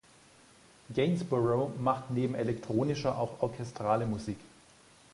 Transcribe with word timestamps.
Gainsborough 0.91 1.79
macht 1.79 2.09
neben 2.09 2.33
elektronischer 2.33 3.15
auch 3.19 3.39
orchestrale 3.43 4.07
Musik. 4.07 4.39